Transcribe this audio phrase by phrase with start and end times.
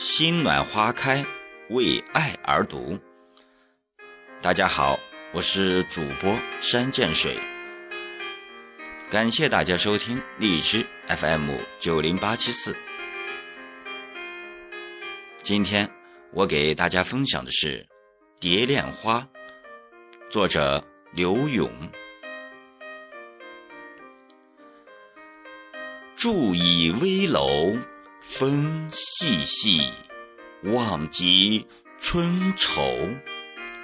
[0.00, 1.22] 心暖花开，
[1.68, 2.98] 为爱而读。
[4.40, 4.98] 大家好，
[5.30, 7.36] 我是主播山涧水，
[9.10, 12.74] 感谢大家收听荔枝 FM 九零八七四。
[15.42, 15.86] 今天
[16.32, 17.82] 我给大家分享的是
[18.40, 19.20] 《蝶恋花》，
[20.30, 21.70] 作者刘勇。
[26.16, 27.76] 住倚危楼，
[28.40, 29.82] 风细细，
[30.62, 31.66] 望极
[32.00, 32.80] 春愁，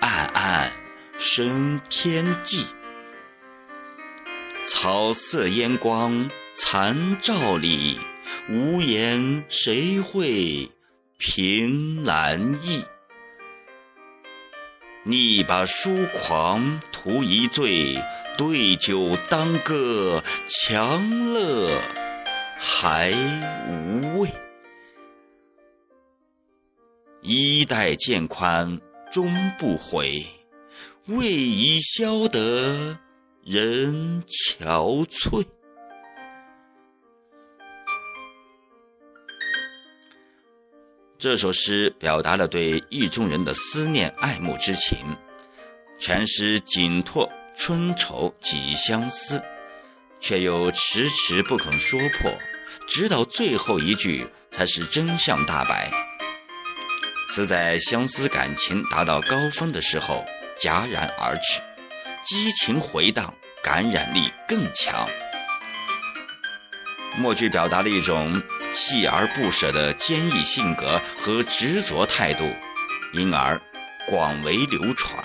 [0.00, 0.72] 暗暗
[1.18, 2.64] 生天际。
[4.64, 7.98] 草色烟光残照里，
[8.48, 10.70] 无言谁会
[11.18, 12.82] 凭栏意？
[15.04, 18.02] 拟把疏狂图一醉，
[18.38, 21.78] 对酒当歌强乐。
[22.58, 23.12] 还
[23.68, 24.15] 无
[27.28, 30.24] 衣带渐宽终不悔，
[31.06, 33.00] 为伊消得
[33.42, 35.44] 人憔悴。
[41.18, 44.96] 这首诗表达了对意中人的思念爱慕之情，
[45.98, 49.42] 全诗紧托春愁及相思。
[50.20, 52.32] 却又迟迟不肯说破，
[52.86, 55.90] 直到最后一句才是真相大白。
[57.36, 60.24] 词在相思感情达到高峰的时候
[60.58, 61.60] 戛然而止，
[62.22, 65.06] 激情回荡，感染力更强。
[67.18, 68.40] 末句表达了一种
[68.72, 72.50] 锲而不舍的坚毅性格和执着态度，
[73.12, 73.60] 因而
[74.08, 75.22] 广为流传。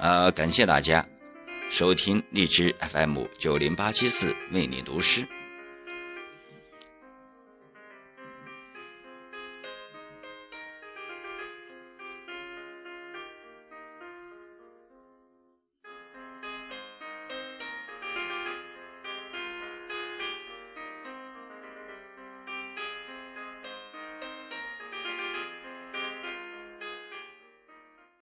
[0.00, 1.02] 呃，感谢大家
[1.70, 5.26] 收听荔枝 FM 九零八七四为你读诗。